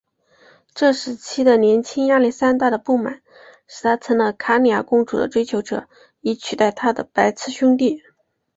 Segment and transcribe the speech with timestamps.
[0.73, 3.21] 这时期的年轻亚历山大的不满
[3.67, 5.87] 使他成了卡里亚公主的追求者
[6.21, 8.01] 以取代他的白痴兄弟。